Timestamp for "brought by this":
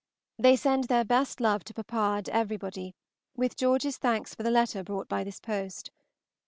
4.83-5.39